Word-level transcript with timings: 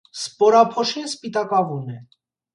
Սպորափոշին 0.19 1.05
սպիտակավուն 1.11 1.87
է։ 1.99 2.01